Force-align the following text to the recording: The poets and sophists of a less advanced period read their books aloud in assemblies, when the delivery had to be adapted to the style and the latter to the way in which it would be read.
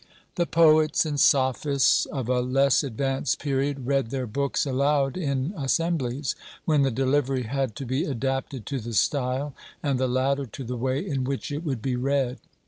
The 0.33 0.47
poets 0.47 1.05
and 1.05 1.19
sophists 1.19 2.07
of 2.07 2.27
a 2.27 2.41
less 2.41 2.83
advanced 2.83 3.37
period 3.37 3.85
read 3.85 4.09
their 4.09 4.25
books 4.25 4.65
aloud 4.65 5.15
in 5.15 5.53
assemblies, 5.55 6.33
when 6.65 6.81
the 6.81 6.89
delivery 6.89 7.43
had 7.43 7.75
to 7.75 7.85
be 7.85 8.05
adapted 8.05 8.65
to 8.65 8.79
the 8.79 8.93
style 8.95 9.53
and 9.83 9.99
the 9.99 10.07
latter 10.07 10.47
to 10.47 10.63
the 10.63 10.75
way 10.75 11.05
in 11.07 11.23
which 11.23 11.51
it 11.51 11.63
would 11.63 11.83
be 11.83 11.95
read. 11.95 12.39